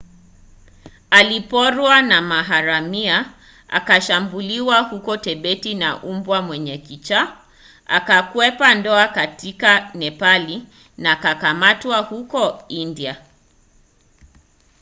[1.09, 3.33] aliporwa na maharamia
[3.67, 7.37] akashambuliwa huko tibeti na mbwa mwenye kichaa
[7.85, 10.67] akakwepa ndoa katika nepali
[10.97, 13.17] na akakamatwa huko india